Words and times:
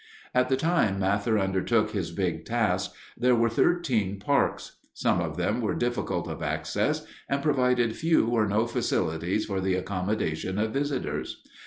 At 0.33 0.49
the 0.49 0.57
time 0.57 0.97
Mather 0.97 1.37
undertook 1.37 1.91
his 1.91 2.09
big 2.09 2.43
task, 2.43 2.91
there 3.15 3.35
were 3.35 3.49
thirteen 3.51 4.17
parks. 4.19 4.77
Some 4.95 5.21
of 5.21 5.37
them 5.37 5.61
were 5.61 5.75
difficult 5.75 6.27
of 6.27 6.41
access 6.41 7.05
and 7.29 7.39
provided 7.43 7.95
few 7.95 8.25
or 8.29 8.47
no 8.47 8.65
facilities 8.65 9.45
for 9.45 9.61
the 9.61 9.75
accommodation 9.75 10.57
of 10.57 10.73
visitors. 10.73 11.43